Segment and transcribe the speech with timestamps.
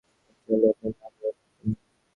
[0.21, 1.73] আমি চাইলে, আপনার না বলার ক্ষমতা নেই।